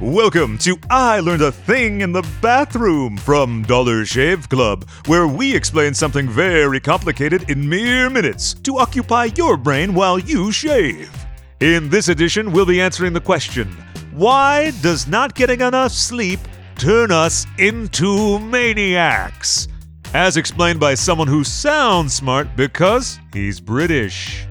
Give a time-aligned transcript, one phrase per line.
[0.00, 5.54] Welcome to I Learned a Thing in the Bathroom from Dollar Shave Club, where we
[5.54, 11.14] explain something very complicated in mere minutes to occupy your brain while you shave.
[11.60, 13.68] In this edition, we'll be answering the question
[14.12, 16.40] Why does not getting enough sleep
[16.76, 19.68] turn us into maniacs?
[20.14, 24.46] As explained by someone who sounds smart because he's British.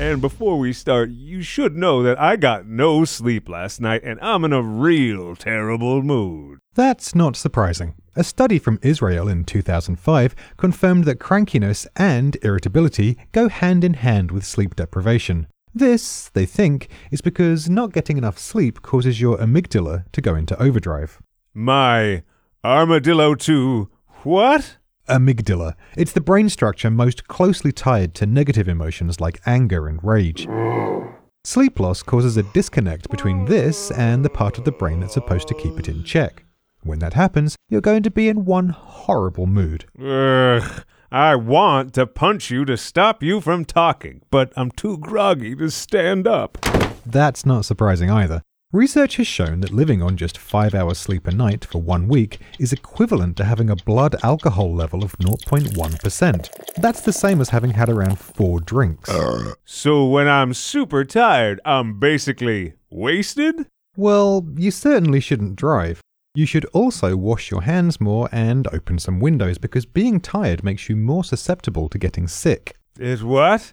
[0.00, 4.18] And before we start, you should know that I got no sleep last night and
[4.22, 6.58] I'm in a real terrible mood.
[6.74, 7.96] That's not surprising.
[8.16, 14.30] A study from Israel in 2005 confirmed that crankiness and irritability go hand in hand
[14.30, 15.46] with sleep deprivation.
[15.74, 20.60] This, they think, is because not getting enough sleep causes your amygdala to go into
[20.60, 21.20] overdrive.
[21.52, 22.22] My
[22.64, 23.90] armadillo to
[24.22, 24.78] what?
[25.10, 25.74] Amygdala.
[25.96, 30.48] It's the brain structure most closely tied to negative emotions like anger and rage.
[31.44, 35.48] Sleep loss causes a disconnect between this and the part of the brain that's supposed
[35.48, 36.44] to keep it in check.
[36.82, 39.84] When that happens, you're going to be in one horrible mood.
[39.98, 40.84] Ugh.
[41.12, 45.70] I want to punch you to stop you from talking, but I'm too groggy to
[45.70, 46.56] stand up.
[47.04, 48.42] That's not surprising either.
[48.72, 52.38] Research has shown that living on just 5 hours sleep a night for one week
[52.60, 56.74] is equivalent to having a blood alcohol level of 0.1%.
[56.76, 59.10] That's the same as having had around 4 drinks.
[59.64, 63.66] So when I'm super tired, I'm basically wasted?
[63.96, 66.00] Well, you certainly shouldn't drive.
[66.36, 70.88] You should also wash your hands more and open some windows because being tired makes
[70.88, 72.76] you more susceptible to getting sick.
[73.00, 73.72] Is what?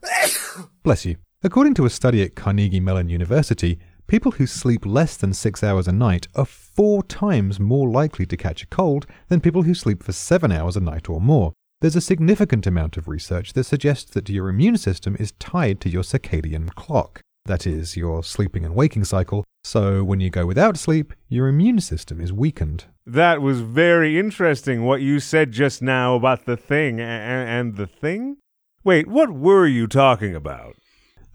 [0.81, 1.17] Bless you.
[1.43, 5.87] According to a study at Carnegie Mellon University, people who sleep less than six hours
[5.87, 10.01] a night are four times more likely to catch a cold than people who sleep
[10.01, 11.53] for seven hours a night or more.
[11.81, 15.89] There's a significant amount of research that suggests that your immune system is tied to
[15.89, 17.21] your circadian clock.
[17.45, 19.43] That is, your sleeping and waking cycle.
[19.63, 22.85] So when you go without sleep, your immune system is weakened.
[23.05, 28.37] That was very interesting what you said just now about the thing and the thing?
[28.83, 30.75] Wait, what were you talking about?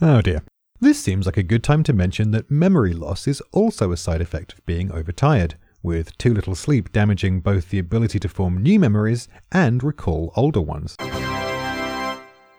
[0.00, 0.42] Oh dear.
[0.82, 4.20] This seems like a good time to mention that memory loss is also a side
[4.20, 8.80] effect of being overtired, with too little sleep damaging both the ability to form new
[8.80, 10.96] memories and recall older ones.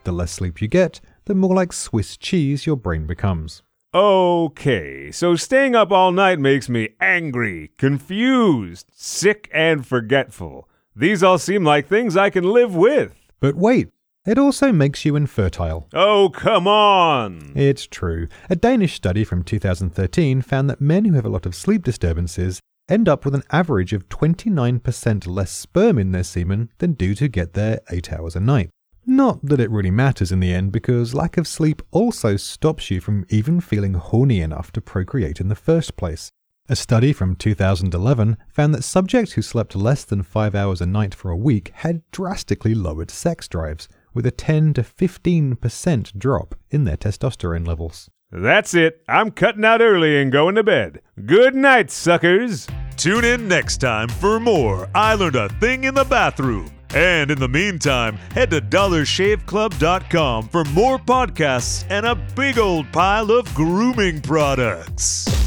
[0.05, 3.61] The less sleep you get, the more like Swiss cheese your brain becomes.
[3.93, 10.69] Okay, so staying up all night makes me angry, confused, sick, and forgetful.
[10.95, 13.15] These all seem like things I can live with.
[13.41, 13.89] But wait,
[14.25, 15.87] it also makes you infertile.
[15.93, 17.51] Oh, come on!
[17.55, 18.27] It's true.
[18.49, 22.59] A Danish study from 2013 found that men who have a lot of sleep disturbances
[22.89, 27.27] end up with an average of 29% less sperm in their semen than do to
[27.27, 28.69] get their 8 hours a night.
[29.05, 33.01] Not that it really matters in the end, because lack of sleep also stops you
[33.01, 36.29] from even feeling horny enough to procreate in the first place.
[36.69, 41.13] A study from 2011 found that subjects who slept less than 5 hours a night
[41.13, 46.83] for a week had drastically lowered sex drives, with a 10 to 15% drop in
[46.83, 48.09] their testosterone levels.
[48.31, 49.03] That's it.
[49.07, 51.01] I'm cutting out early and going to bed.
[51.25, 52.67] Good night, suckers.
[52.97, 56.71] Tune in next time for more I Learned a Thing in the Bathroom.
[56.95, 63.31] And in the meantime, head to dollarshaveclub.com for more podcasts and a big old pile
[63.31, 65.42] of grooming products.